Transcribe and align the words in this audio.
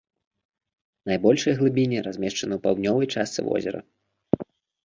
Найбольшыя 1.11 1.53
глыбіні 1.59 1.97
размешчаны 2.07 2.53
ў 2.57 2.65
паўднёвай 2.65 3.07
частцы 3.17 3.39
возера. 3.51 3.79